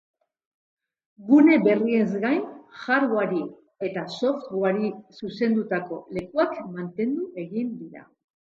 Gune 1.27 1.57
berriez 1.65 2.15
gain, 2.23 2.41
hardaware-i 2.85 3.43
eta 3.89 4.07
software-i 4.15 4.91
zuzendutako 5.21 6.03
lekuak 6.19 6.59
mantendu 6.75 7.31
egin 7.47 7.73
dira. 7.83 8.07